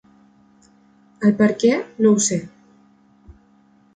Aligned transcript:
El 1.27 1.35
perquè, 1.41 1.69
no 2.05 2.13
ho 2.15 2.23
sé. 2.29 2.39